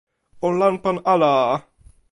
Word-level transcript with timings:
o 0.45 0.47
lanpan 0.59 0.97
ala! 1.13 1.33